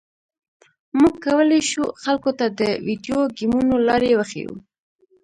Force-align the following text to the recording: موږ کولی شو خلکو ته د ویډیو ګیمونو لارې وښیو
موږ 0.99 1.13
کولی 1.25 1.61
شو 1.69 1.83
خلکو 2.03 2.31
ته 2.39 2.45
د 2.59 2.61
ویډیو 2.87 3.19
ګیمونو 3.37 3.75
لارې 3.87 4.11
وښیو 4.19 4.53